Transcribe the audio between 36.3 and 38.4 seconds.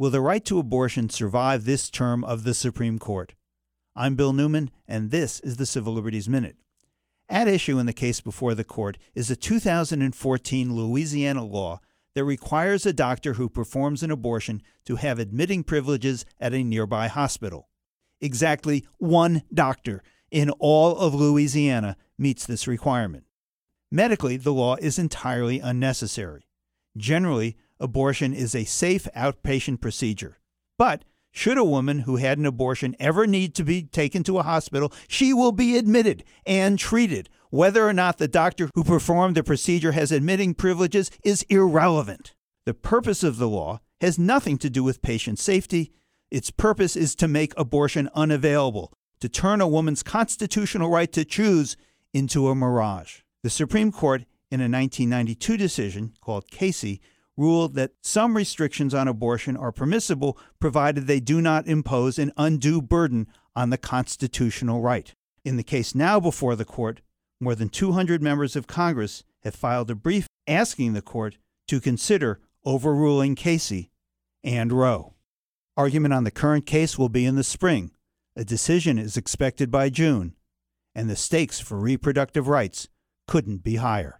and treated. Whether or not the